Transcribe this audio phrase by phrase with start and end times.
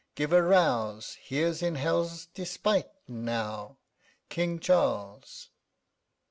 [0.15, 3.77] _10 Give a rouse; here's, in hell's despite now,
[4.31, 5.51] _King Charles!